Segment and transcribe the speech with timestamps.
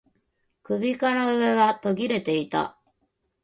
[0.63, 2.75] 首から上は途切れていた